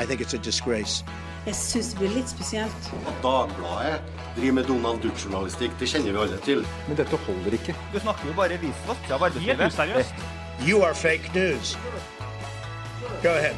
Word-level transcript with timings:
Jeg 0.00 1.54
syns 1.56 1.90
det 1.92 1.98
blir 1.98 2.12
litt 2.14 2.28
spesielt. 2.28 2.88
At 3.08 3.16
Dagbladet 3.24 4.00
driver 4.36 4.54
med 4.58 4.68
Donald 4.68 5.02
Duck-journalistikk, 5.04 5.72
det 5.80 5.88
kjenner 5.88 6.12
vi 6.12 6.22
alle 6.24 6.38
til. 6.44 6.64
Men 6.88 6.96
dette 7.00 7.16
holder 7.26 7.56
ikke. 7.56 7.74
Du 7.94 8.00
snakker 8.00 8.28
jo 8.28 8.36
bare 8.36 8.60
visvask 8.60 9.10
av 9.10 9.26
arbeidslivet. 9.28 9.60
Helt 9.60 9.74
useriøst. 9.74 10.24
You 10.68 10.82
are 10.84 10.94
fake 10.94 11.32
news. 11.34 11.76
Go 13.22 13.32
ahead. 13.32 13.56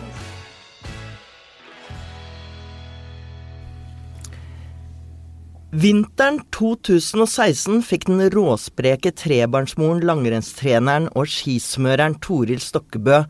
Vinteren 5.73 6.43
2016 6.53 7.81
fikk 7.87 8.11
den 8.11 8.27
råspreke 8.35 9.15
trebarnsmoren, 9.17 10.03
langrennstreneren 10.05 11.09
og 11.17 11.31
skismøreren 11.33 12.19
Toril 12.21 12.61
Stokkebø 12.61 13.23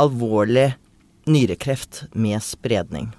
alvorlig 0.00 0.70
nyrekreft 1.30 2.06
med 2.12 2.42
spredning. 2.44 3.10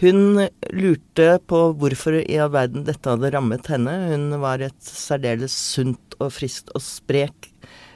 Hun 0.00 0.46
lurte 0.72 1.34
på 1.44 1.58
hvorfor 1.76 2.16
i 2.22 2.38
all 2.40 2.52
verden 2.54 2.86
dette 2.86 3.10
hadde 3.12 3.32
rammet 3.34 3.66
henne. 3.68 3.92
Hun 4.08 4.30
var 4.40 4.62
et 4.64 4.78
særdeles 4.80 5.52
sunt 5.52 6.16
og 6.16 6.32
friskt 6.32 6.72
og 6.72 6.80
sprek, 6.80 7.50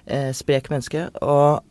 eh, 0.05 0.29
sprek 0.37 0.69
menneske, 0.69 1.07
og 1.25 1.65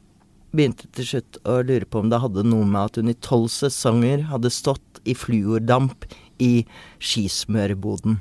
begynte 0.54 0.90
til 0.94 1.06
slutt 1.06 1.38
å 1.46 1.60
lure 1.66 1.86
på 1.86 2.02
om 2.02 2.10
det 2.10 2.22
hadde 2.22 2.46
noe 2.50 2.66
med 2.66 2.82
at 2.82 2.98
hun 2.98 3.14
i 3.14 3.18
tolv 3.26 3.50
sesonger 3.54 4.26
hadde 4.30 4.54
stått 4.54 5.02
i 5.06 5.14
fluordamp 5.18 6.08
i 6.42 6.66
skismørboden. 6.98 8.18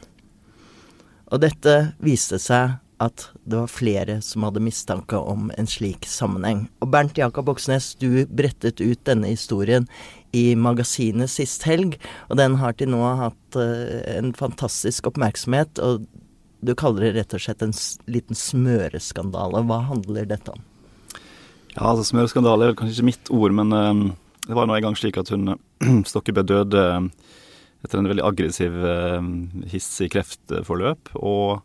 Og 1.33 1.41
dette 1.41 1.77
viste 2.05 2.37
seg 2.41 2.77
at 3.03 3.27
det 3.45 3.59
var 3.59 3.71
flere 3.71 4.19
som 4.25 4.47
hadde 4.47 4.63
mistanke 4.63 5.19
om 5.19 5.51
en 5.59 5.69
slik 5.69 6.07
sammenheng. 6.09 6.67
Og 6.83 6.91
Bernt 6.95 7.19
Jakob 7.19 7.51
Oksnes, 7.53 7.93
du 7.99 8.25
brettet 8.31 8.81
ut 8.81 9.01
denne 9.09 9.33
historien 9.33 9.89
i 10.37 10.53
magasinet 10.57 11.31
sist 11.31 11.67
helg, 11.69 11.99
og 12.31 12.39
den 12.41 12.57
har 12.61 12.77
til 12.79 12.93
nå 12.93 13.03
hatt 13.21 13.59
uh, 13.59 14.01
en 14.15 14.33
fantastisk 14.37 15.11
oppmerksomhet. 15.11 15.83
Og 15.83 16.07
du 16.63 16.75
kaller 16.79 17.09
det 17.09 17.15
rett 17.19 17.37
og 17.37 17.43
slett 17.45 17.65
en 17.65 17.75
liten 18.11 18.39
smøreskandale. 18.39 19.65
Hva 19.69 19.83
handler 19.91 20.29
dette 20.31 20.55
om? 20.55 20.63
Ja, 21.73 21.89
altså 21.89 22.05
Smøreskandale 22.05 22.71
er 22.71 22.77
kanskje 22.77 23.01
ikke 23.01 23.11
mitt 23.11 23.33
ord, 23.33 23.57
men 23.57 23.75
uh, 23.75 24.15
det 24.47 24.57
var 24.57 24.69
nå 24.69 24.79
en 24.79 24.89
gang 24.89 24.99
slik 24.99 25.19
at 25.21 25.33
hun 25.33 25.57
Stokkebø 26.11 26.47
døde 26.47 26.87
etter 27.83 27.99
en 27.99 28.07
veldig 28.07 28.25
aggressiv, 28.25 28.77
uh, 28.79 29.21
hissig 29.73 30.13
kreftforløp. 30.15 31.17
Og 31.19 31.63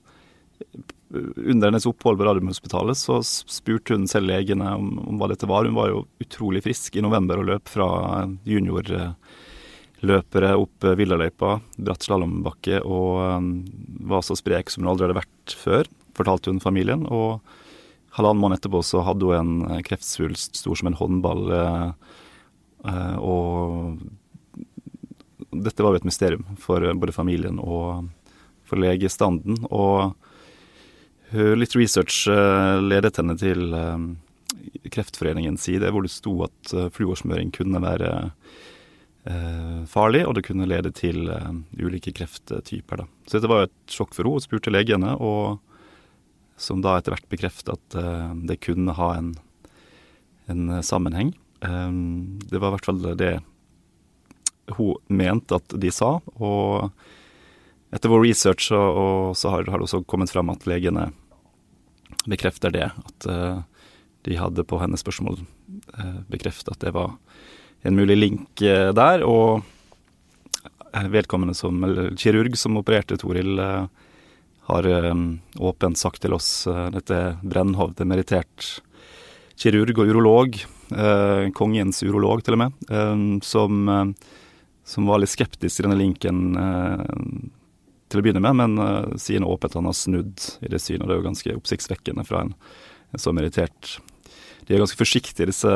under 1.36 1.68
hennes 1.68 1.86
opphold 1.86 2.18
på 2.18 2.24
Radiumhospitalet 2.24 2.98
så 2.98 3.24
spurte 3.24 3.94
hun 3.96 4.08
selv 4.08 4.28
legene 4.28 4.76
om, 4.76 5.00
om, 5.00 5.18
hva 5.20 5.28
dette 5.32 5.48
var. 5.48 5.66
Hun 5.66 5.76
var 5.78 5.90
jo 5.92 6.06
utrolig 6.24 6.64
frisk 6.66 6.96
i 6.96 7.02
november 7.04 7.38
og 7.40 7.46
løp 7.48 7.70
fra 7.72 7.88
juniorløpere 8.48 10.56
opp 10.60 10.84
Villaløypa, 11.00 11.60
bratt 11.80 12.04
slalåmbakke, 12.08 12.82
og 12.84 13.40
um, 13.40 13.66
var 14.12 14.22
så 14.26 14.34
sprek 14.40 14.70
som 14.74 14.84
hun 14.84 14.92
aldri 14.92 15.06
hadde 15.08 15.22
vært 15.22 15.48
før, 15.56 15.84
fortalte 16.18 16.50
hun 16.52 16.64
familien. 16.64 17.04
Og 17.08 17.30
halvannen 18.20 18.42
måned 18.44 18.58
etterpå 18.60 18.80
så 18.84 19.00
hadde 19.08 19.32
hun 19.32 19.64
en 19.72 19.86
kreftsvulst 19.88 20.52
stor 20.60 20.76
som 20.76 20.88
en 20.92 21.00
håndball, 21.00 21.44
uh, 21.56 21.92
og 23.24 23.96
dette 25.56 25.84
var 25.84 25.96
jo 25.96 26.00
et 26.02 26.08
mysterium 26.08 26.46
for 26.60 26.84
både 27.00 27.16
familien 27.16 27.60
og 27.64 28.12
for 28.68 28.76
legestanden. 28.84 29.56
og 29.72 30.12
Litt 31.32 31.76
research 31.76 32.28
eh, 32.32 32.82
ledet 32.82 33.18
henne 33.20 33.36
til 33.40 33.74
eh, 33.76 33.98
Kreftforeningens 34.94 35.66
side, 35.68 35.90
hvor 35.92 36.06
det 36.06 36.14
sto 36.14 36.38
at 36.46 36.74
eh, 36.74 36.88
fluorsmøring 36.96 37.52
kunne 37.56 37.84
være 37.84 38.14
farlig, 39.92 40.22
og 40.24 40.38
det 40.38 40.46
kunne 40.48 40.64
lede 40.72 40.88
til 40.96 41.26
ulike 41.76 42.14
krefttyper. 42.16 43.02
Så 43.28 43.34
dette 43.36 43.50
var 43.52 43.66
et 43.66 43.74
sjokk 43.92 44.14
for 44.16 44.24
henne. 44.24 44.38
Hun 44.40 44.46
spurte 44.46 44.72
legene, 44.72 45.18
og 45.20 45.58
som 46.56 46.80
da 46.80 46.94
etter 46.96 47.12
hvert 47.12 47.28
bekreftet 47.28 47.74
at 47.74 47.98
det 48.48 48.56
kunne 48.64 48.96
ha 48.96 49.10
en, 49.18 49.34
en 50.48 50.78
sammenheng. 50.80 51.34
det 51.60 52.56
var 52.56 52.70
i 52.70 52.76
hvert 52.78 52.88
fall 52.88 53.04
det 53.20 53.34
hun 54.78 54.96
mente 55.12 55.60
at 55.60 55.76
de 55.76 55.92
sa, 55.92 56.14
og 56.40 56.88
etter 57.92 58.12
vår 58.12 58.26
research 58.26 58.68
så, 58.72 58.80
og 58.80 59.38
så 59.38 59.52
har, 59.52 59.68
det 59.68 59.76
også 59.76 60.04
kommet 60.08 60.32
fram 60.32 60.56
at 60.56 60.68
legene 60.72 61.10
bekrefter 62.28 62.74
det. 62.74 62.90
At 62.90 63.28
uh, 63.30 63.62
de 64.28 64.38
hadde 64.40 64.66
på 64.68 64.80
hennes 64.82 65.02
spørsmål 65.04 65.40
uh, 65.40 66.20
bekreftet 66.32 66.76
at 66.76 66.84
det 66.84 66.94
var 66.96 67.16
en 67.88 67.98
mulig 67.98 68.18
link 68.18 68.64
uh, 68.64 68.92
der. 68.96 69.26
Og 69.28 69.64
vedkommende 71.12 71.54
som, 71.54 71.84
eller 71.84 72.16
kirurg 72.18 72.56
som 72.58 72.80
opererte 72.80 73.20
Toril, 73.22 73.60
har 74.68 74.86
åpent 75.62 76.00
sagt 76.00 76.24
til 76.24 76.34
oss 76.34 76.66
Dette 76.96 77.20
Brennhov, 77.44 77.92
det 77.96 78.08
merittert 78.08 78.66
kirurg 79.60 80.00
og 80.00 80.10
urolog. 80.10 80.58
kongens 81.54 82.02
urolog, 82.04 82.42
til 82.44 82.58
og 82.58 82.64
med. 82.64 83.46
som 83.46 84.16
som 84.88 85.06
var 85.06 85.20
litt 85.22 85.36
skeptisk 85.36 85.78
til 85.78 85.86
denne 85.86 86.00
linken 86.00 86.56
til 88.08 88.20
å 88.20 88.24
begynne 88.26 88.44
med, 88.44 88.56
men 88.60 88.80
uh, 88.80 89.16
sier 89.20 89.42
nå 89.44 89.50
åpent 89.52 89.74
at 89.74 89.80
han 89.82 89.90
har 89.90 89.98
snudd 89.98 90.38
i 90.64 90.72
det 90.72 90.80
synet. 90.84 91.04
og 91.04 91.10
Det 91.10 91.16
er 91.16 91.22
jo 91.22 91.30
ganske 91.30 91.58
oppsiktsvekkende 91.60 92.24
fra 92.28 92.44
en, 92.46 92.54
en 93.12 93.22
så 93.22 93.34
merittert 93.36 93.98
De 94.68 94.76
er 94.76 94.82
ganske 94.84 95.00
forsiktige, 95.00 95.50
disse 95.52 95.72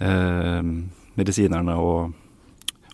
uh, 0.00 0.72
medisinerne 1.18 1.74
og 1.78 2.14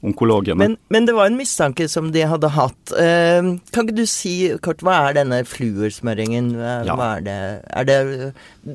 onkologene. 0.03 0.59
Men, 0.59 0.77
men, 0.93 1.07
det 1.09 1.15
var 1.17 1.31
en 1.31 1.39
mistanke 1.39 1.87
som 1.89 2.11
de 2.15 2.25
hadde 2.29 2.51
hatt. 2.55 2.93
Uh, 2.93 3.57
kan 3.73 3.87
ikke 3.87 3.97
du 3.97 4.05
si 4.11 4.35
kort, 4.65 4.85
hva 4.87 4.99
er 5.09 5.19
denne 5.21 5.43
fluorsmøringen? 5.49 6.53
Hva, 6.59 6.75
ja. 6.87 6.97
hva 6.99 7.09
er 7.17 7.27
det? 7.27 7.37
Er 7.81 7.89
det 7.89 7.99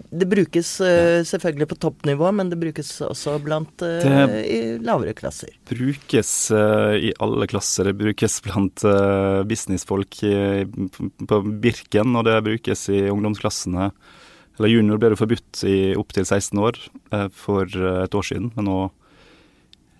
Det 0.10 0.30
brukes 0.32 0.74
uh, 0.84 1.22
selvfølgelig 1.28 1.70
på 1.72 1.80
toppnivå, 1.88 2.32
men 2.38 2.52
det 2.52 2.60
brukes 2.62 2.94
også 3.06 3.38
blant 3.44 3.74
det 3.82 4.42
i 4.46 4.62
lavere 4.84 5.16
klasser? 5.18 5.54
brukes 5.72 6.32
i 6.52 7.12
alle 7.24 7.48
klasser. 7.48 7.88
Det 7.88 7.96
brukes 8.00 8.40
blant 8.44 8.84
businessfolk 9.48 10.18
på 11.32 11.38
Birken, 11.64 12.16
og 12.20 12.26
det 12.28 12.36
brukes 12.46 12.84
i 12.92 13.06
ungdomsklassene. 13.12 13.92
Eller 14.60 14.74
junior 14.74 15.00
ble 15.00 15.14
det 15.14 15.20
forbudt 15.20 15.62
i 15.68 15.78
opptil 15.98 16.28
16 16.28 16.60
år 16.62 16.80
for 17.34 17.72
et 17.72 18.18
år 18.20 18.28
siden, 18.28 18.52
men 18.58 18.68
nå 18.68 18.80
Eh, 18.84 19.01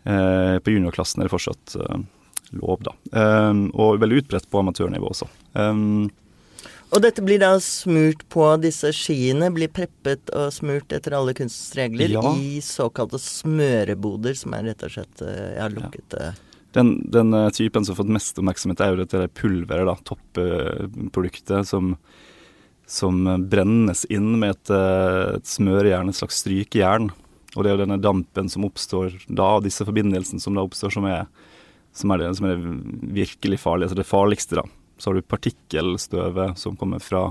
på 0.04 0.74
juniorklassen 0.74 1.22
er 1.22 1.30
det 1.30 1.34
fortsatt 1.34 1.76
eh, 1.78 2.02
lov, 2.58 2.82
da. 2.86 2.96
Eh, 3.14 3.62
og 3.74 4.02
veldig 4.02 4.24
utbredt 4.24 4.50
på 4.50 4.64
amatørnivå 4.64 5.12
også. 5.14 5.30
og 6.92 7.04
dette 7.06 7.24
blir 7.24 7.40
da 7.40 7.54
smurt 7.64 8.26
på 8.34 8.48
disse 8.64 8.92
skiene, 8.96 9.52
blir 9.54 9.72
preppet 9.72 10.34
og 10.36 10.50
smurt 10.56 10.92
etter 10.92 11.16
alle 11.16 11.36
kunstens 11.38 11.76
regler 11.78 12.18
ja. 12.18 12.24
i 12.36 12.60
såkalte 12.66 13.22
smøreboder, 13.22 14.36
som 14.36 14.58
er 14.58 14.72
rett 14.72 14.88
og 14.88 14.96
slett 14.98 15.24
ja, 15.24 15.70
lukkete 15.72 16.32
ja. 16.32 16.38
Den, 16.72 17.02
den, 17.12 17.36
typen 17.52 17.84
som 17.84 17.92
har 17.92 17.98
fått 18.00 18.12
mest 18.16 18.38
oppmerksomhet, 18.40 18.80
er 18.80 18.94
jo 18.94 19.02
dette 19.02 19.26
pulveret, 19.36 19.90
da, 19.90 19.96
topproduktet, 20.08 21.68
som, 21.68 21.98
som 22.88 23.26
brennes 23.52 24.06
inn 24.08 24.38
med 24.40 24.56
et, 24.56 24.72
et 24.72 25.50
smørejern, 25.52 26.08
et 26.08 26.16
slags 26.16 26.40
strykejern. 26.40 27.10
Og 27.56 27.64
det 27.64 27.72
er 27.72 27.76
jo 27.76 27.84
denne 27.84 28.00
dampen 28.00 28.50
som 28.52 28.66
oppstår 28.68 29.16
da, 29.28 29.58
og 29.58 29.66
disse 29.66 29.86
forbindelsene 29.88 30.44
som 30.44 30.56
da 30.56 30.64
oppstår, 30.64 30.94
som 30.96 31.08
er, 31.10 31.26
som 31.96 32.14
er, 32.14 32.22
det, 32.22 32.30
som 32.38 32.48
er 32.48 32.56
det, 32.56 32.76
virkelig 33.18 33.60
farlige. 33.60 33.90
Altså 33.90 34.00
det 34.00 34.08
farligste, 34.08 34.62
da. 34.62 34.66
Så 35.02 35.10
har 35.10 35.18
du 35.18 35.26
partikkelstøvet 35.34 36.62
som 36.62 36.78
kommer 36.80 37.02
fra, 37.04 37.26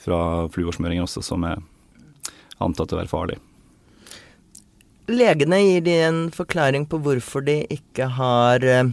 fra 0.00 0.20
fluorsmøringen 0.54 1.04
også, 1.04 1.24
som 1.26 1.44
er 1.48 1.60
antatt 2.62 2.94
å 2.94 3.00
være 3.00 3.10
farlig. 3.10 3.36
Legene 5.08 5.60
gir 5.64 5.84
de 5.84 6.00
en 6.04 6.22
forklaring 6.32 6.84
på 6.88 7.00
hvorfor 7.00 7.44
de 7.44 7.62
ikke 7.72 8.10
har 8.18 8.64
eh, 8.64 8.90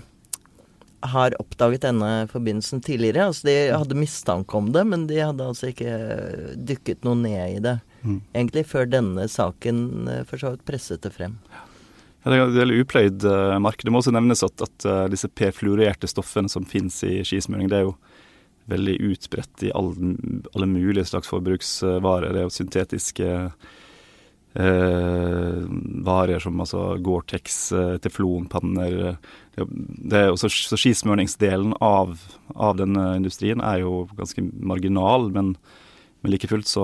har 1.05 1.35
oppdaget 1.41 1.85
denne 1.85 2.27
forbindelsen 2.31 2.81
tidligere. 2.81 3.27
Altså 3.29 3.47
De 3.47 3.55
hadde 3.71 3.97
mistanke 3.99 4.57
om 4.57 4.71
det, 4.73 4.83
men 4.87 5.07
de 5.09 5.21
hadde 5.21 5.45
altså 5.45 5.71
ikke 5.71 6.55
dykket 6.55 7.05
noe 7.05 7.19
ned 7.19 7.57
i 7.57 7.61
det. 7.63 7.77
Mm. 8.05 8.19
Egentlig 8.33 8.65
før 8.69 8.89
denne 8.89 9.27
saken 9.31 9.79
eh, 10.11 10.25
for 10.29 10.41
så 10.41 10.53
vidt 10.53 10.65
presset 10.67 11.03
det 11.05 11.11
frem. 11.15 11.39
Ja, 11.51 12.31
det 12.31 12.37
er 12.37 12.43
et 12.47 12.57
veldig 12.57 12.81
upløyd 12.81 13.25
uh, 13.29 13.55
marked. 13.61 13.85
Det 13.85 13.93
må 13.93 14.01
også 14.01 14.13
nevnes 14.15 14.41
at, 14.45 14.61
at 14.65 14.85
uh, 14.89 15.05
disse 15.11 15.29
p-fluorerte 15.29 16.09
stoffene 16.09 16.49
som 16.49 16.65
finnes 16.65 16.97
i 17.05 17.19
skismøring, 17.25 17.69
det 17.69 17.79
er 17.79 17.87
jo 17.89 17.95
veldig 18.71 18.95
utbredt 19.11 19.65
i 19.67 19.73
alle, 19.77 20.15
alle 20.55 20.69
mulige 20.69 21.05
slags 21.05 21.29
forbruksvarer. 21.29 22.33
Det 22.33 22.41
er 22.41 22.47
jo 22.47 22.55
syntetiske 22.55 23.33
Eh, 24.55 25.63
varer 26.07 26.39
som 26.39 26.61
altså 26.63 26.93
Gore-Tex, 27.03 27.57
teflonpanner 27.99 29.17
det 29.59 30.15
er 30.15 30.29
også, 30.31 30.47
Så 30.47 30.77
skismøringsdelen 30.79 31.73
av, 31.83 32.15
av 32.55 32.77
denne 32.79 33.17
industrien 33.17 33.59
er 33.59 33.81
jo 33.83 34.05
ganske 34.15 34.45
marginal, 34.55 35.27
men 35.35 35.57
men 36.25 36.33
like 36.33 36.49
fullt 36.49 36.65
så, 36.65 36.83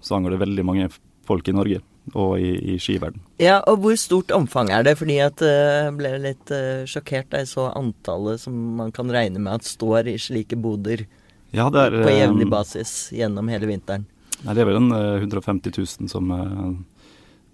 så 0.00 0.16
angår 0.16 0.32
det 0.32 0.40
veldig 0.40 0.64
mange 0.64 0.88
folk 1.28 1.48
i 1.48 1.56
Norge. 1.56 1.84
og 2.16 2.38
i, 2.40 2.54
i 2.72 2.74
skiverden. 2.80 3.20
Ja, 3.36 3.58
og 3.68 3.82
hvor 3.82 3.96
stort 4.00 4.30
omfang 4.32 4.70
er 4.72 4.86
det? 4.86 4.94
Fordi 4.96 5.18
at 5.20 5.42
jeg 5.44 5.88
uh, 5.90 5.92
ble 5.92 6.14
litt 6.22 6.52
uh, 6.56 6.86
sjokkert 6.88 7.28
da 7.34 7.42
jeg 7.42 7.50
så 7.50 7.66
antallet 7.76 8.40
som 8.40 8.54
man 8.78 8.94
kan 8.96 9.12
regne 9.12 9.36
med 9.36 9.58
at 9.58 9.68
står 9.68 10.08
i 10.08 10.14
slike 10.16 10.56
boder 10.56 11.04
ja, 11.52 11.66
er, 11.68 11.98
på 12.00 12.14
jevnlig 12.14 12.48
basis 12.48 12.94
gjennom 13.12 13.52
hele 13.52 13.68
vinteren. 13.68 14.08
Nei, 14.38 14.54
det 14.54 14.64
er 14.64 14.70
vel 14.70 14.80
en 14.80 14.88
150 14.94 15.76
000 15.76 16.08
som, 16.08 16.32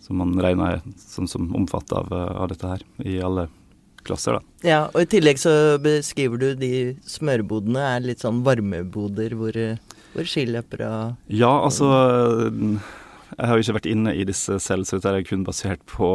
som 0.07 0.23
man 0.23 0.39
regner 0.47 0.79
som, 1.03 1.27
som 1.27 1.51
omfatter 1.59 2.05
av, 2.05 2.15
av, 2.15 2.47
dette 2.53 2.71
her, 2.71 2.87
i 3.03 3.19
alle 3.27 3.49
klasser, 4.07 4.39
da. 4.39 4.69
Ja, 4.69 4.81
og 4.93 5.03
i 5.03 5.11
tillegg 5.17 5.43
så 5.43 5.81
beskriver 5.83 6.39
du 6.39 6.49
de 6.61 6.73
smørbodene 7.09 7.83
er 7.97 8.07
litt 8.07 8.23
sånn 8.23 8.45
varmeboder 8.47 9.35
hvor, 9.41 9.59
hvor 10.15 10.29
skiløpere 10.29 10.91
Ja, 11.33 11.51
altså 11.51 11.89
Jeg 13.35 13.49
har 13.49 13.57
jo 13.57 13.65
ikke 13.65 13.79
vært 13.81 13.91
inne 13.91 14.15
i 14.15 14.27
disse 14.29 14.61
selv, 14.63 14.87
så 14.87 14.99
dette 14.99 15.11
er 15.11 15.27
kun 15.27 15.45
basert 15.47 15.83
på, 15.91 16.11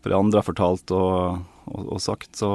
på 0.00 0.12
det 0.12 0.16
andre 0.16 0.40
har 0.40 0.48
fortalt 0.48 0.92
og, 0.96 1.42
og, 1.68 1.82
og 1.96 2.00
sagt. 2.00 2.32
Så 2.40 2.50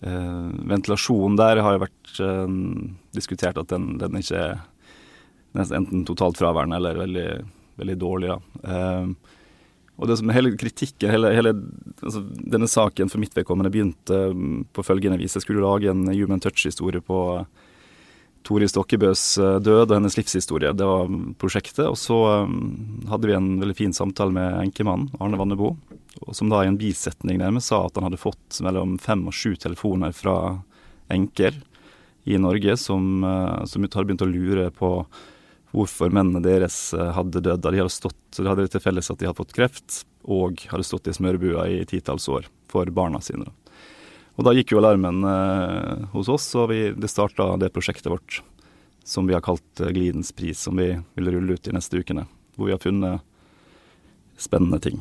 eh, 0.00 0.46
ventilasjonen 0.72 1.36
der 1.36 1.60
har 1.64 1.76
jo 1.76 1.84
vært 1.84 2.20
eh, 2.24 2.54
diskutert 3.18 3.60
at 3.60 3.68
den, 3.74 3.98
den 4.00 4.16
ikke 4.22 4.46
er 4.56 5.74
enten 5.76 6.06
totalt 6.08 6.40
fraværende 6.40 6.78
eller 6.80 7.02
veldig, 7.02 7.28
veldig 7.82 7.98
dårlig. 8.00 8.32
da. 8.32 8.72
Eh, 8.72 9.36
og 9.98 10.06
det 10.06 10.16
som 10.20 10.30
hele 10.30 10.54
kritikken, 10.54 11.10
hele, 11.10 11.32
hele 11.34 11.52
altså, 12.06 12.22
denne 12.22 12.68
saken 12.70 13.10
for 13.10 13.18
mitt 13.18 13.34
vedkommende 13.34 13.72
begynte 13.74 14.18
mm, 14.30 14.68
på 14.72 14.84
følgende 14.86 15.18
vis. 15.18 15.34
Jeg 15.34 15.42
skulle 15.42 15.64
lage 15.64 15.90
en 15.90 16.06
Human 16.12 16.42
Touch-historie 16.42 17.02
på 17.02 17.18
Toril 18.46 18.70
Stokkebøs 18.70 19.22
eh, 19.42 19.56
død 19.64 19.86
og 19.86 19.94
hennes 19.96 20.16
livshistorie. 20.18 20.74
Det 20.76 20.88
var 20.88 21.08
prosjektet. 21.40 21.84
Og 21.86 21.98
så 22.00 22.18
um, 22.48 23.06
hadde 23.10 23.30
vi 23.30 23.36
en 23.36 23.54
veldig 23.62 23.76
fin 23.78 23.96
samtale 23.96 24.34
med 24.34 24.60
enkemannen, 24.66 25.10
Arne 25.20 25.40
Vannebo, 25.40 25.74
som 26.32 26.50
da 26.52 26.62
i 26.64 26.70
en 26.70 26.78
bisetning 26.80 27.40
nærmest 27.40 27.70
sa 27.70 27.84
at 27.86 27.98
han 27.98 28.08
hadde 28.08 28.20
fått 28.20 28.60
mellom 28.64 28.96
fem 29.02 29.26
og 29.28 29.36
sju 29.36 29.54
telefoner 29.60 30.14
fra 30.16 30.36
enker 31.12 31.56
i 32.28 32.38
Norge 32.40 32.76
som, 32.80 33.24
uh, 33.24 33.64
som 33.68 33.84
hadde 33.84 34.06
begynt 34.08 34.26
å 34.26 34.30
lure 34.30 34.70
på 34.74 34.92
hvorfor 35.74 36.12
mennene 36.14 36.42
deres 36.44 36.94
eh, 36.96 37.10
hadde 37.14 37.42
dødd. 37.44 37.64
De 37.64 37.80
hadde, 37.82 37.92
stått, 37.92 38.18
de 38.36 38.48
hadde 38.48 38.68
til 38.72 38.82
felles 38.82 39.10
at 39.12 39.20
de 39.20 39.28
hadde 39.28 39.38
fått 39.38 39.56
kreft, 39.56 40.02
og 40.28 40.62
hadde 40.70 40.86
stått 40.86 41.08
i 41.08 41.16
smørbua 41.16 41.68
i 41.72 41.82
titalls 41.88 42.28
år 42.32 42.48
for 42.72 42.88
barna 42.94 43.20
sine. 43.24 43.48
Og 44.38 44.46
da 44.46 44.54
gikk 44.54 44.70
jo 44.72 44.78
alarmen 44.78 45.24
eh, 45.26 46.06
hos 46.14 46.30
oss, 46.30 46.46
og 46.54 46.70
vi, 46.70 46.92
det 46.94 47.10
starta 47.10 47.56
det 47.58 47.72
prosjektet 47.74 48.10
vårt 48.12 48.40
som 49.08 49.26
vi 49.26 49.34
har 49.34 49.42
kalt 49.42 49.82
eh, 49.82 49.90
Glidens 49.90 50.30
pris, 50.32 50.60
som 50.62 50.78
vi 50.78 50.92
vil 51.18 51.30
rulle 51.34 51.58
ut 51.58 51.64
de 51.66 51.74
neste 51.74 51.98
ukene. 51.98 52.28
Hvor 52.54 52.70
vi 52.70 52.74
har 52.76 52.82
funnet 52.82 53.24
spennende 54.38 54.78
ting. 54.82 55.00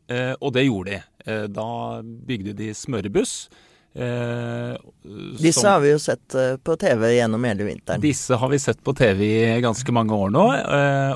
eh, 0.08 0.32
og 0.38 0.54
det 0.56 0.68
gjorde 0.68 0.94
de. 0.94 1.40
Da 1.52 1.66
bygde 2.02 2.56
de 2.56 2.70
smørebuss 2.76 3.42
Eh, 3.90 4.76
disse 5.34 5.60
som, 5.60 5.72
har 5.72 5.80
vi 5.82 5.88
jo 5.90 5.98
sett 5.98 6.34
på 6.62 6.76
TV 6.78 7.08
gjennom 7.16 7.42
hele 7.42 7.66
vinteren. 7.66 8.02
Disse 8.02 8.38
har 8.38 8.52
vi 8.52 8.60
sett 8.62 8.78
på 8.86 8.94
TV 8.94 9.24
i 9.26 9.56
ganske 9.64 9.94
mange 9.94 10.14
år 10.14 10.30
nå. 10.30 10.44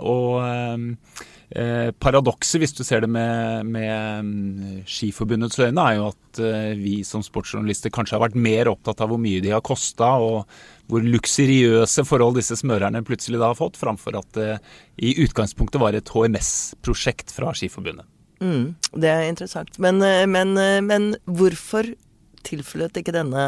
Og 0.02 1.22
eh, 1.54 1.90
paradokset, 2.02 2.58
hvis 2.62 2.74
du 2.76 2.82
ser 2.86 3.04
det 3.04 3.10
med, 3.10 3.66
med 3.66 4.26
mm, 4.26 4.78
Skiforbundets 4.90 5.58
øyne, 5.62 5.82
er 5.82 5.98
jo 5.98 6.08
at 6.10 6.40
eh, 6.42 6.72
vi 6.78 6.96
som 7.06 7.24
sportsjournalister 7.24 7.92
kanskje 7.94 8.16
har 8.18 8.24
vært 8.26 8.38
mer 8.38 8.70
opptatt 8.72 9.02
av 9.04 9.12
hvor 9.12 9.22
mye 9.22 9.42
de 9.44 9.54
har 9.54 9.64
kosta, 9.64 10.14
og 10.22 10.48
hvor 10.90 11.04
luksuriøse 11.04 12.04
forhold 12.04 12.38
disse 12.40 12.58
smørerne 12.60 13.04
plutselig 13.06 13.40
da 13.40 13.52
har 13.52 13.58
fått, 13.58 13.78
framfor 13.80 14.18
at 14.20 14.32
det 14.36 14.50
i 15.00 15.14
utgangspunktet 15.24 15.80
var 15.82 15.96
et 15.96 16.10
HMS-prosjekt 16.12 17.32
fra 17.34 17.54
Skiforbundet. 17.56 18.08
Mm, 18.44 18.74
det 19.00 19.10
er 19.12 19.28
interessant. 19.30 19.78
Men, 19.82 20.02
eh, 20.04 20.26
men, 20.28 20.58
men 20.84 21.14
hvorfor 21.24 21.94
tilfløt 22.44 23.00
ikke 23.00 23.14
denne 23.14 23.46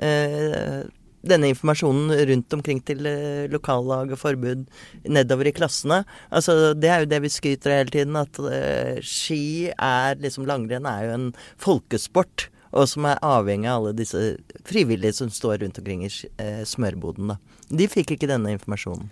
eh, 0.00 0.86
denne 1.26 1.50
informasjonen 1.52 2.12
rundt 2.30 2.54
omkring 2.56 2.80
til 2.86 3.04
eh, 3.08 3.48
lokallag 3.52 4.14
og 4.14 4.20
forbud 4.20 4.64
nedover 5.08 5.50
i 5.50 5.54
klassene. 5.56 6.02
Altså, 6.32 6.72
det 6.74 6.90
er 6.90 7.04
jo 7.04 7.10
det 7.10 7.20
vi 7.26 7.32
skryter 7.32 7.74
av 7.74 7.82
hele 7.82 7.94
tiden, 7.94 8.16
at 8.20 8.40
uh, 8.40 8.96
ski 9.04 9.68
er 9.74 10.20
liksom 10.22 10.48
Langrenn 10.48 10.88
er 10.88 11.04
jo 11.06 11.12
en 11.18 11.28
folkesport. 11.60 12.48
Og 12.70 12.86
som 12.86 13.08
er 13.10 13.20
avhengig 13.26 13.66
av 13.66 13.80
alle 13.80 13.96
disse 13.98 14.20
frivillige 14.68 15.16
som 15.18 15.30
står 15.34 15.58
rundt 15.64 15.80
omkring 15.82 16.04
i 16.06 16.10
uh, 16.10 16.62
smørboden. 16.64 17.34
Da. 17.34 17.38
De 17.82 17.90
fikk 17.90 18.14
ikke 18.14 18.30
denne 18.30 18.54
informasjonen. 18.54 19.10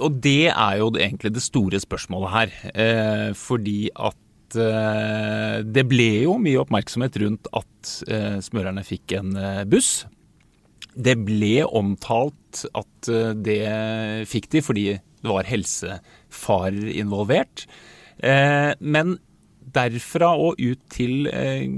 Og 0.00 0.16
det 0.24 0.50
er 0.50 0.80
jo 0.80 0.90
egentlig 0.96 1.32
det 1.36 1.44
store 1.44 1.80
spørsmålet 1.80 2.34
her. 2.34 2.56
Uh, 2.74 3.30
fordi 3.38 3.84
at 3.96 4.18
det 4.50 5.84
ble 5.86 6.24
jo 6.24 6.32
mye 6.42 6.58
oppmerksomhet 6.58 7.14
rundt 7.22 7.46
at 7.54 7.90
smørerne 8.42 8.82
fikk 8.82 9.12
en 9.14 9.28
buss. 9.70 10.00
Det 10.94 11.16
ble 11.22 11.64
omtalt 11.66 12.64
at 12.74 13.10
det 13.44 13.62
fikk 14.28 14.50
de 14.52 14.62
fordi 14.64 14.86
det 15.20 15.28
var 15.28 15.48
helsefarer 15.48 16.90
involvert. 16.98 17.66
men 18.80 19.18
derfra 19.70 20.32
og 20.34 20.58
ut 20.58 20.80
til 20.90 21.28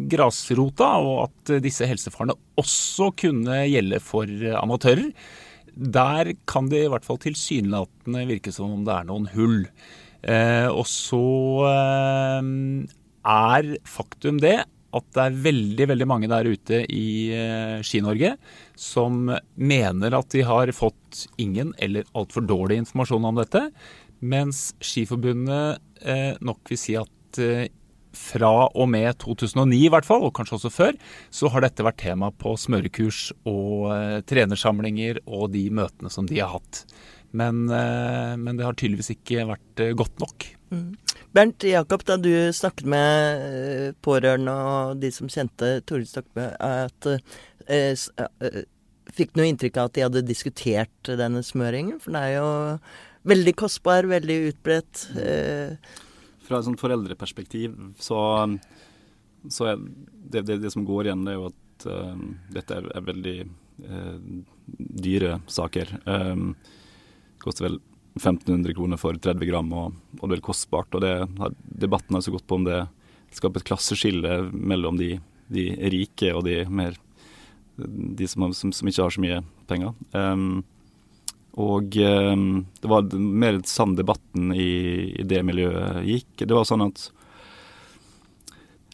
grasrota, 0.08 0.94
og 1.02 1.26
at 1.26 1.52
disse 1.62 1.86
helsefarene 1.86 2.38
også 2.56 3.10
kunne 3.20 3.58
gjelde 3.68 4.00
for 4.00 4.30
amatører, 4.62 5.10
der 5.76 6.32
kan 6.48 6.68
det 6.70 6.84
i 6.84 6.90
hvert 6.92 7.06
fall 7.06 7.20
tilsynelatende 7.20 8.26
virke 8.28 8.52
som 8.52 8.72
om 8.76 8.86
det 8.86 8.94
er 8.94 9.08
noen 9.08 9.28
hull. 9.32 9.60
Eh, 10.22 10.68
og 10.70 10.84
så 10.86 11.22
eh, 11.66 12.50
er 13.32 13.72
faktum 13.88 14.38
det 14.42 14.60
at 14.92 15.08
det 15.16 15.24
er 15.24 15.42
veldig 15.46 15.88
veldig 15.92 16.08
mange 16.08 16.30
der 16.30 16.48
ute 16.48 16.82
i 16.92 17.32
eh, 17.34 17.80
Ski-Norge 17.84 18.34
som 18.78 19.30
mener 19.56 20.16
at 20.18 20.32
de 20.34 20.44
har 20.46 20.72
fått 20.76 21.26
ingen 21.40 21.72
eller 21.82 22.08
altfor 22.18 22.44
dårlig 22.48 22.82
informasjon 22.82 23.28
om 23.30 23.38
dette, 23.40 23.66
mens 24.20 24.70
Skiforbundet 24.84 25.80
eh, 26.04 26.34
nok 26.44 26.72
vil 26.72 26.80
si 26.80 26.98
at 27.00 27.40
eh, 27.42 27.70
fra 28.12 28.52
og 28.76 28.90
med 28.92 29.16
2009 29.22 29.78
i 29.86 29.88
hvert 29.92 30.04
fall, 30.04 30.26
og 30.26 30.34
kanskje 30.36 30.58
også 30.58 30.70
før, 30.74 30.96
så 31.32 31.48
har 31.48 31.64
dette 31.64 31.86
vært 31.86 32.02
tema 32.02 32.28
på 32.28 32.52
smørekurs 32.60 33.30
og 33.48 33.86
trenersamlinger 34.28 35.22
og 35.24 35.46
de 35.54 35.62
møtene 35.72 36.12
som 36.12 36.28
de 36.28 36.36
har 36.42 36.52
hatt. 36.52 36.82
Men, 37.32 37.68
eh, 37.68 38.34
men, 38.36 38.56
det 38.58 38.66
har 38.66 38.76
tydeligvis 38.76 39.14
ikke 39.14 39.46
vært 39.48 39.80
eh, 39.80 39.94
godt 39.96 40.20
nok. 40.20 40.46
Mm. 40.72 40.90
Bernt 41.32 41.64
Jakob, 41.64 42.04
da 42.08 42.18
du 42.20 42.32
snakket 42.52 42.88
med 42.92 43.46
eh, 43.46 43.88
pårørende 44.04 44.52
og 44.52 45.00
de 45.00 45.12
som 45.14 45.30
kjente 45.32 45.78
Tore 45.88 46.08
Stokkebø, 46.08 46.50
fikk 47.62 48.68
fikk 49.12 49.34
noe 49.36 49.48
inntrykk 49.50 49.76
av 49.76 49.88
at 49.88 49.96
de 49.96 50.04
hadde 50.06 50.22
diskutert 50.24 51.08
denne 51.20 51.42
smøringen? 51.44 51.98
For 52.00 52.14
den 52.14 52.20
er 52.22 52.30
jo 52.36 52.50
veldig 53.28 53.54
kostbar, 53.58 54.08
veldig 54.08 54.38
utbredt. 54.50 55.06
Eh. 55.20 55.74
Fra 56.46 56.60
et 56.60 56.68
sånt 56.68 56.80
foreldreperspektiv 56.80 57.74
så, 58.00 58.20
så 59.52 59.72
er 59.72 59.82
det, 59.82 60.44
det, 60.48 60.60
det, 60.62 60.72
som 60.74 60.86
går 60.88 61.08
igjen, 61.08 61.26
det 61.26 61.34
er 61.34 61.38
jo 61.38 61.50
at 61.50 61.86
uh, 61.88 62.24
dette 62.54 62.78
er, 62.78 62.88
er 62.96 63.04
veldig 63.08 63.36
uh, 63.88 64.16
dyre 65.06 65.36
saker. 65.50 65.96
Um, 66.06 66.54
koster 67.42 67.68
vel 67.68 67.78
1500 68.18 68.74
kroner 68.76 69.00
for 69.00 69.16
30 69.16 69.48
gram, 69.48 69.70
og, 69.72 69.94
og 70.18 70.20
det 70.20 70.26
er 70.26 70.34
veldig 70.34 70.48
kostbart. 70.48 70.94
og 70.94 71.04
det, 71.04 71.14
Debatten 71.84 72.16
har 72.16 72.24
så 72.24 72.34
gått 72.34 72.46
på 72.46 72.60
om 72.60 72.66
det 72.66 72.84
skaper 73.32 73.62
et 73.62 73.70
klasseskille 73.70 74.42
mellom 74.52 74.98
de, 75.00 75.16
de 75.52 75.70
rike 75.92 76.34
og 76.36 76.44
de 76.48 76.62
mer 76.68 76.98
de 77.76 78.28
som, 78.28 78.52
som, 78.54 78.72
som, 78.72 78.88
ikke 78.88 79.02
har 79.02 79.14
så 79.14 79.22
mye 79.22 79.40
penger. 79.66 79.94
Um, 80.12 80.62
og 81.60 81.96
um, 81.96 82.66
det 82.80 82.88
var 82.88 83.08
mer 83.16 83.60
sann 83.68 83.96
debatten 83.96 84.52
i, 84.56 84.68
i, 85.16 85.24
det 85.28 85.42
miljøet 85.44 86.04
gikk. 86.06 86.44
Det 86.44 86.52
var 86.52 86.68
sånn 86.68 86.84
at 86.86 87.08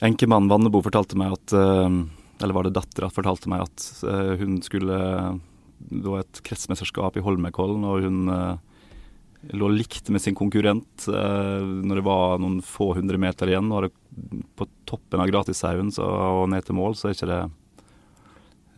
enkemannen 0.06 0.50
Vannebo 0.50 0.82
fortalte 0.82 1.18
meg 1.18 1.34
at 1.34 1.54
uh, 1.58 1.90
Eller 2.38 2.54
var 2.54 2.66
det 2.66 2.76
dattera 2.76 3.10
fortalte 3.10 3.50
meg 3.50 3.66
at 3.66 3.86
uh, 4.06 4.34
hun 4.38 4.60
skulle 4.62 4.98
Det 5.78 6.08
var 6.08 6.24
et 6.24 6.40
kretsmesterskap 6.44 7.16
i 7.16 7.22
Holmenkollen, 7.24 7.84
og 7.86 8.02
hun 8.04 8.32
uh, 8.32 8.56
lå 9.40 9.68
likt 9.72 10.08
med 10.10 10.22
sin 10.22 10.36
konkurrent 10.36 11.06
eh, 11.08 11.62
når 11.62 12.00
det 12.00 12.06
var 12.06 12.40
noen 12.42 12.58
få 12.64 12.90
hundre 12.98 13.20
meter 13.20 13.50
igjen. 13.50 13.70
Og 13.72 13.90
på 14.58 14.68
toppen 14.88 15.22
av 15.22 15.30
gratishaugen 15.30 15.92
og 16.02 16.48
ned 16.52 16.66
til 16.66 16.78
mål, 16.78 16.96
så 16.98 17.08
er 17.08 17.16
ikke 17.16 17.30
det 17.30 17.42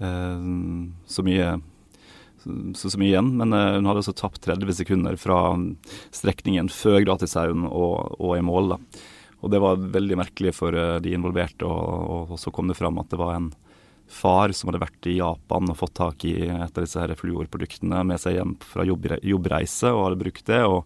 eh, 0.05 0.49
så 1.17 1.27
mye 1.27 1.55
så, 2.41 2.89
så, 2.89 2.97
mye 3.01 3.11
igjen. 3.13 3.33
Men 3.41 3.57
eh, 3.57 3.79
hun 3.79 3.89
hadde 3.89 4.05
også 4.05 4.17
tapt 4.21 4.43
30 4.47 4.77
sekunder 4.83 5.17
fra 5.21 5.41
strekningen 6.15 6.71
før 6.73 7.01
gratishaugen 7.09 7.67
og, 7.69 8.15
og, 8.19 8.37
i 8.37 8.45
mål. 8.45 8.75
Da. 8.75 8.81
Og 9.41 9.53
det 9.55 9.63
var 9.65 9.81
veldig 9.97 10.21
merkelig 10.21 10.55
for 10.57 10.77
eh, 10.77 10.99
de 11.05 11.17
involverte, 11.17 11.67
og, 11.67 11.83
og, 11.89 12.37
og 12.37 12.43
så 12.43 12.53
kom 12.55 12.71
det 12.71 12.79
fram 12.79 13.01
at 13.01 13.13
det 13.13 13.21
var 13.21 13.37
en 13.39 13.53
far 14.11 14.51
som 14.57 14.69
hadde 14.69 14.83
vært 14.83 15.07
i 15.07 15.19
Japan 15.21 15.71
og 15.71 15.79
fått 15.79 15.99
tak 16.01 16.25
i 16.27 16.35
et 16.51 16.75
av 16.75 16.83
disse 16.83 17.01
her 17.01 17.19
fluorproduktene 17.19 17.99
med 18.07 18.19
seg 18.21 18.35
hjem 18.37 18.55
fra 18.67 18.85
jobbreise 18.85 19.89
og 19.95 20.05
hadde 20.05 20.23
brukt 20.25 20.47
det. 20.51 20.63
og 20.67 20.81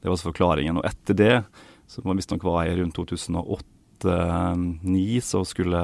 Det 0.00 0.06
var 0.08 0.14
også 0.16 0.30
forklaringen. 0.30 0.78
Og 0.80 0.86
etter 0.88 1.14
det, 1.18 1.36
som 1.90 2.16
visstnok 2.16 2.42
var 2.46 2.60
i 2.64 2.76
rundt 2.78 2.96
2008-2009, 2.96 5.20
så 5.28 5.38
skulle 5.48 5.80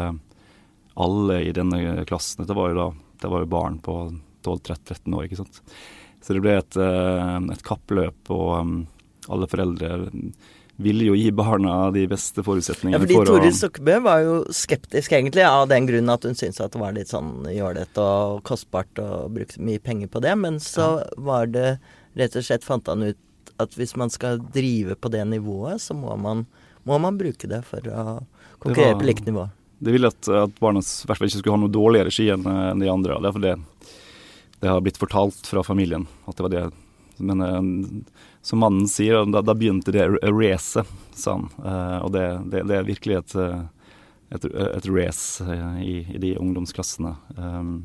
alle 0.97 1.37
i 1.45 1.53
denne 1.53 2.05
klassen 2.09 2.43
Dette 2.43 2.57
var 2.57 2.69
jo 2.73 2.81
da 2.81 2.89
det 3.21 3.29
var 3.33 3.41
jo 3.41 3.49
barn 3.49 3.79
på 3.81 3.95
12-13 4.45 5.15
år, 5.17 5.25
ikke 5.25 5.39
sant. 5.41 5.63
Så 6.21 6.37
det 6.37 6.43
ble 6.45 6.53
et, 6.59 6.77
eh, 6.77 7.37
et 7.55 7.65
kappløp, 7.65 8.31
og 8.35 8.51
um, 8.61 8.75
alle 9.33 9.49
foreldre 9.51 10.11
vil 10.77 11.01
jo 11.07 11.15
gi 11.17 11.31
barna 11.33 11.91
de 11.95 12.05
beste 12.11 12.43
forutsetningene 12.45 12.99
ja, 12.99 13.03
fordi 13.03 13.17
for 13.17 13.31
Toril 13.31 13.55
Stokkebø 13.57 13.97
var 14.05 14.23
jo 14.25 14.35
skeptisk 14.55 15.15
egentlig 15.17 15.45
av 15.49 15.65
den 15.71 15.89
grunn 15.89 16.13
at 16.13 16.27
hun 16.29 16.37
syntes 16.37 16.61
at 16.61 16.75
det 16.75 16.83
var 16.83 16.97
litt 16.97 17.13
sånn 17.13 17.47
jålete 17.49 18.03
og 18.05 18.43
kostbart 18.47 19.01
å 19.01 19.27
bruke 19.33 19.61
mye 19.65 19.81
penger 19.81 20.13
på 20.13 20.21
det. 20.25 20.35
Men 20.37 20.61
så 20.61 21.01
var 21.17 21.49
det 21.53 21.79
rett 22.21 22.37
og 22.37 22.45
slett 22.45 22.67
fant 22.67 22.89
han 22.93 23.07
ut 23.09 23.21
at 23.63 23.77
hvis 23.79 23.97
man 23.97 24.13
skal 24.13 24.43
drive 24.53 24.99
på 25.01 25.09
det 25.13 25.25
nivået, 25.25 25.81
så 25.81 25.97
må 25.97 26.13
man, 26.21 26.45
må 26.85 27.01
man 27.01 27.17
bruke 27.17 27.49
det 27.49 27.63
for 27.65 27.89
å 27.89 28.19
konkurrere 28.61 28.99
på 29.01 29.09
likt 29.09 29.29
nivå. 29.29 29.49
Det 29.81 29.93
ville 29.93 30.09
at, 30.13 30.29
at 30.29 30.61
barna 30.61 30.81
i 30.81 31.09
hvert 31.09 31.21
fall 31.21 31.29
ikke 31.29 31.41
skulle 31.41 31.57
ha 31.57 31.65
noe 31.65 31.73
dårligere 31.73 32.13
ski 32.13 32.29
enn 32.33 32.45
de 32.81 32.93
andre. 32.93 33.17
Det 33.21 33.31
er 33.31 33.37
fordi 33.37 33.55
det 34.61 34.71
har 34.73 34.85
blitt 34.85 35.01
fortalt 35.01 35.49
fra 35.49 35.65
familien 35.65 36.07
at 36.29 36.37
det 36.37 36.45
var 36.45 36.53
det. 36.53 36.67
Men 37.19 37.41
eh, 37.41 37.63
som 38.43 38.63
mannen 38.63 38.87
sier, 38.91 39.25
da, 39.31 39.43
da 39.43 39.55
begynte 39.57 39.95
det 39.95 40.07
racet, 40.23 40.89
sa 41.17 41.37
han. 41.37 41.49
Uh, 41.59 41.99
og 42.07 42.13
det, 42.15 42.27
det, 42.53 42.65
det, 42.69 42.79
er 42.79 42.89
virkelig 42.89 43.19
et, 43.21 43.37
eh, 43.41 43.93
et, 44.37 44.49
et 44.79 44.89
race 44.93 45.45
i, 45.83 46.01
i, 46.05 46.23
de 46.23 46.37
ungdomsklassene. 46.41 47.15
Um, 47.37 47.77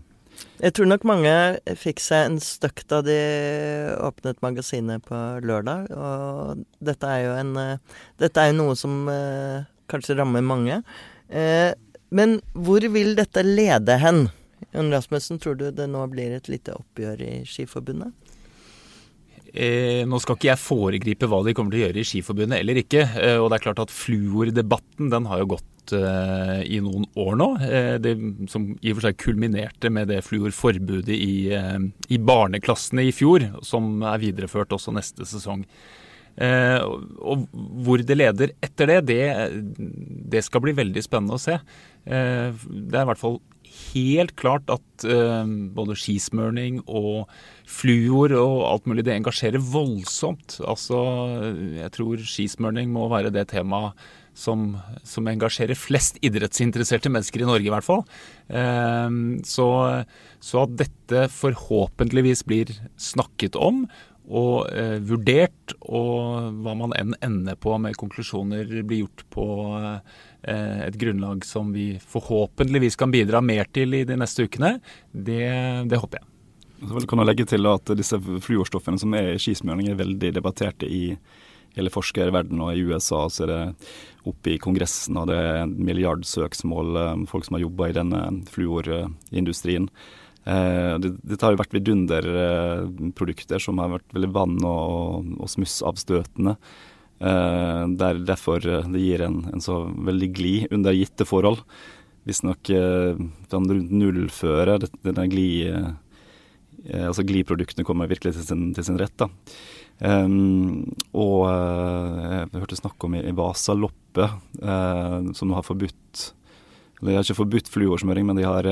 jeg 0.61 0.73
tror 0.73 0.87
nok 0.89 1.05
mange 1.05 1.31
fikk 1.77 2.01
seg 2.01 2.25
en 2.25 2.37
støkk 2.41 2.83
da 2.89 3.01
de 3.05 3.17
åpnet 4.01 4.39
magasinet 4.41 5.03
på 5.05 5.17
lørdag. 5.45 5.91
Og 5.93 6.63
dette 6.81 7.09
er 7.09 7.25
jo 7.27 7.33
en 7.37 7.51
Dette 8.21 8.45
er 8.47 8.55
noe 8.55 8.73
som 8.79 9.03
kanskje 9.91 10.15
rammer 10.17 10.41
mange. 10.41 10.79
men 12.09 12.39
hvor 12.53 12.87
vil 12.95 13.13
dette 13.19 13.43
lede 13.45 13.99
hen? 14.01 14.23
Jon 14.71 14.91
Rasmussen, 14.93 15.39
tror 15.39 15.55
du 15.55 15.69
det 15.71 15.87
nå 15.91 16.05
blir 16.13 16.31
et 16.35 16.47
lite 16.49 16.73
oppgjør 16.77 17.21
i 17.25 17.31
Skiforbundet? 17.47 18.13
Eh, 19.51 20.03
nå 20.07 20.19
skal 20.23 20.37
ikke 20.37 20.47
jeg 20.47 20.63
foregripe 20.63 21.27
hva 21.27 21.41
de 21.43 21.53
kommer 21.55 21.73
til 21.73 21.81
å 21.81 21.87
gjøre 21.87 21.99
i 21.99 22.07
Skiforbundet 22.07 22.61
eller 22.61 22.79
ikke. 22.79 23.03
Eh, 23.19 23.37
og 23.37 23.49
det 23.51 23.57
er 23.57 23.65
klart 23.65 23.83
at 23.83 23.93
fluordebatten 23.93 25.11
den 25.11 25.27
har 25.27 25.41
jo 25.41 25.49
gått 25.57 25.95
eh, 25.97 26.61
i 26.71 26.79
noen 26.83 27.07
år 27.19 27.39
nå. 27.39 27.49
Eh, 27.67 27.95
det 28.03 28.15
som 28.51 28.69
i 28.79 28.93
og 28.93 28.99
for 28.99 29.09
seg 29.09 29.19
kulminerte 29.19 29.91
med 29.91 30.07
det 30.11 30.21
fluorforbudet 30.27 31.17
i, 31.17 31.33
eh, 31.57 31.79
i 32.15 32.21
barneklassene 32.31 33.03
i 33.09 33.11
fjor, 33.15 33.49
som 33.67 33.97
er 34.07 34.23
videreført 34.23 34.71
også 34.77 34.95
neste 34.95 35.27
sesong. 35.27 35.65
Eh, 36.39 36.79
og 37.19 37.43
hvor 37.83 37.99
det 38.07 38.15
leder 38.15 38.53
etter 38.63 38.87
det, 38.87 38.99
det, 39.11 39.23
det, 40.31 40.45
skal 40.47 40.63
bli 40.63 40.77
veldig 40.77 41.03
spennende 41.03 41.35
å 41.35 41.43
se. 41.43 41.59
det 42.07 42.95
er 42.95 43.03
i 43.03 43.09
hvert 43.09 43.19
fall 43.19 43.41
helt 43.71 44.35
klart 44.39 44.69
at 44.73 45.05
eh, 45.07 45.51
både 45.75 45.97
skismørning 45.99 46.81
og 46.85 47.29
fluor 47.69 48.33
og 48.37 48.55
alt 48.69 48.89
mulig, 48.89 49.05
det 49.07 49.15
engasjerer 49.15 49.63
voldsomt. 49.63 50.59
Altså, 50.67 50.99
jeg 51.77 51.93
tror 51.95 52.25
skismørning 52.25 52.91
må 52.93 53.07
være 53.11 53.33
det 53.33 53.49
temaet 53.53 53.95
som, 54.37 54.77
som, 55.03 55.27
engasjerer 55.27 55.75
flest 55.75 56.19
idrettsinteresserte 56.23 57.11
mennesker 57.11 57.43
i 57.43 57.47
Norge, 57.49 57.67
i 57.67 57.73
hvert 57.73 57.87
fall. 57.87 58.05
Eh, 58.47 59.17
så, 59.47 59.67
så, 60.39 60.63
at 60.63 60.77
dette 60.85 61.25
forhåpentligvis 61.35 62.45
blir 62.47 62.71
snakket 62.99 63.59
om 63.59 63.85
og 64.31 64.71
eh, 64.71 64.97
vurdert, 65.03 65.75
og 65.83 66.55
hva 66.63 66.75
man 66.79 66.95
enn 66.95 67.15
ender 67.19 67.59
på 67.59 67.75
med 67.83 67.97
konklusjoner 67.99 68.69
blir 68.87 69.03
gjort 69.03 69.25
på 69.33 69.47
Eh, 70.43 70.87
et 70.87 70.95
grunnlag 70.95 71.45
som 71.45 71.73
vi 71.73 71.99
forhåpentligvis 72.07 72.95
kan 72.95 73.11
bidra 73.11 73.41
mer 73.41 73.67
til 73.73 73.93
i 73.93 74.05
de 74.09 74.17
neste 74.17 74.47
ukene, 74.49 74.79
det, 75.11 75.45
det 75.85 75.99
håper 76.01 76.17
jeg. 76.21 76.27
Så 76.81 77.05
kan 77.05 77.21
jeg 77.21 77.29
legge 77.29 77.45
til 77.45 77.69
at 77.69 77.91
disse 77.93 78.17
fluorstoffene 78.17 78.97
som 78.97 79.13
er 79.13 79.35
i 79.35 79.41
skismøring 79.41 79.91
er 79.91 79.99
veldig 79.99 80.31
debatterte 80.33 80.89
i 80.89 81.11
hele 81.75 81.91
forskerverdenen 81.93 82.63
og 82.65 82.73
i 82.73 82.81
USA 82.89 83.27
så 83.31 83.45
er 83.45 83.51
det 83.51 83.59
oppe 84.27 84.55
i 84.55 84.57
Kongressen, 84.61 85.15
og 85.21 85.29
det 85.29 85.37
er 85.37 85.69
milliardsøksmål, 85.69 86.89
eh, 87.03 87.21
folk 87.29 87.45
som 87.45 87.59
har 87.59 87.67
jobba 87.67 87.91
i 87.91 87.97
denne 88.01 88.23
fluorindustrien. 88.49 89.91
Eh, 90.41 90.93
dette 91.01 91.45
har 91.45 91.53
jo 91.53 91.59
vært 91.61 91.75
vidunderprodukter 91.75 93.61
som 93.61 93.81
har 93.81 93.91
vært 93.97 94.15
veldig 94.15 94.31
vann- 94.33 94.63
og, 94.65 95.27
og 95.37 95.51
smussavstøtende. 95.51 96.55
Det 97.21 98.07
er 98.07 98.21
derfor 98.25 98.65
eh, 98.65 98.87
det 98.89 99.03
gir 99.03 99.21
en, 99.27 99.43
en, 99.53 99.61
så 99.61 99.83
veldig 99.93 100.29
glid 100.33 100.71
under 100.73 100.95
gitte 100.97 101.27
forhold. 101.29 101.61
Visstnok 102.25 102.69
uh, 102.77 103.17
sånn 103.49 103.65
rundt 103.65 103.93
nullføre, 103.97 104.75
denne 105.01 105.23
gli, 105.31 105.65
uh, 105.65 107.07
altså 107.07 107.25
gliproduktene 107.25 107.85
kommer 107.85 108.09
virkelig 108.11 108.35
til 108.35 108.45
sin, 108.45 108.67
til 108.77 108.85
sin 108.85 108.99
rett. 109.01 109.15
da. 109.17 109.25
Um, 110.01 110.85
og 111.17 111.47
uh, 111.49 112.45
jeg 112.45 112.61
hørte 112.61 112.77
snakk 112.77 113.07
om 113.07 113.17
i, 113.17 113.23
i 113.25 113.33
Vasaloppet, 113.37 114.37
som 115.37 115.53
har 115.55 115.63
forbudt 115.65 116.23
De 116.99 117.13
har 117.15 117.23
ikke 117.23 117.37
forbudt 117.37 117.69
fluorsmøring, 117.73 118.27
men 118.27 118.37
de 118.37 118.45
har 118.45 118.67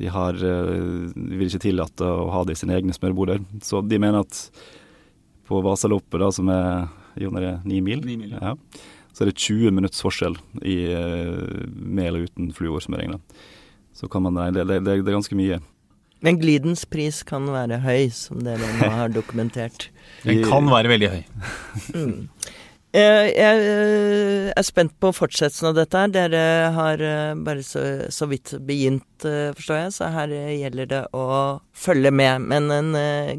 de, 0.00 0.08
har, 0.08 0.36
de 0.40 1.36
vil 1.36 1.50
ikke 1.50 1.66
tillate 1.66 2.06
å 2.08 2.30
ha 2.32 2.44
det 2.48 2.56
i 2.56 2.60
sine 2.62 2.76
egne 2.78 2.94
smørboder. 2.96 3.42
Så 3.64 3.82
de 3.84 3.98
mener 4.00 4.24
at 4.24 4.38
på 5.50 5.60
Vasaloppet, 5.66 6.20
da, 6.22 6.30
som 6.32 6.48
er 6.48 6.88
det 7.18 7.54
ni 7.68 7.82
mil? 7.84 8.04
9 8.06 8.16
mil 8.16 8.36
ja. 8.36 8.52
ja. 8.52 8.82
Så 9.12 9.24
er 9.24 9.32
det 9.32 9.40
20 9.42 9.74
minutts 9.74 10.00
forskjell 10.04 10.36
i, 10.62 10.76
uh, 10.94 11.66
med 11.68 12.06
eller 12.06 12.28
uten 12.30 12.52
fluorsmøring. 12.54 13.16
Så 13.92 14.08
kan 14.08 14.22
man, 14.22 14.38
det, 14.54 14.64
det, 14.64 14.78
det, 14.86 15.00
det 15.02 15.10
er 15.10 15.18
ganske 15.18 15.36
mye. 15.36 15.58
Men 16.24 16.38
glidens 16.40 16.84
pris 16.88 17.22
kan 17.26 17.48
være 17.50 17.80
høy, 17.82 18.10
som 18.14 18.40
dere 18.44 18.68
nå 18.78 18.90
har 18.92 19.12
dokumentert. 19.12 19.88
Den 20.22 20.44
kan 20.44 20.68
være 20.70 20.92
veldig 20.92 21.10
høy. 21.14 21.22
mm. 21.96 22.16
Eh, 22.90 23.28
jeg 23.36 23.58
eh, 23.70 24.48
er 24.50 24.64
spent 24.66 24.96
på 24.98 25.12
fortsettelsen 25.14 25.68
av 25.70 25.76
dette. 25.78 25.98
her. 25.98 26.10
Dere 26.10 26.70
har 26.74 27.02
eh, 27.06 27.34
bare 27.38 27.62
så, 27.62 27.82
så, 28.10 28.26
vidt 28.26 28.56
begynt, 28.66 29.06
forstår 29.22 29.78
jeg, 29.78 29.92
så 29.94 30.08
her 30.10 30.32
gjelder 30.32 30.90
det 30.90 31.02
å 31.14 31.26
følge 31.70 32.10
med. 32.10 32.48
Men 32.50 32.70
en 32.74 32.90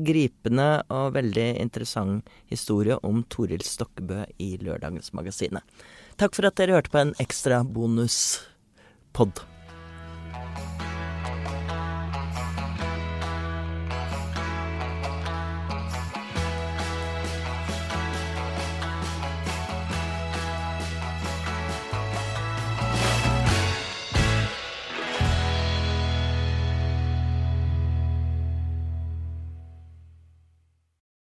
gripende 0.08 0.70
og 0.88 1.17
veldig 1.17 1.50
interessant 1.60 2.31
historie 2.51 2.96
om 3.03 3.25
Toril 3.27 3.63
Stokkebø 3.65 4.24
i 4.39 4.55
Lørdagens 4.62 5.12
Magasinet. 5.17 5.65
Takk 6.22 6.38
for 6.38 6.48
at 6.48 6.60
dere 6.60 6.77
hørte 6.77 6.93
på 6.93 7.01
en 7.01 7.15
ekstra 7.20 7.63
bonuspod. 7.67 9.43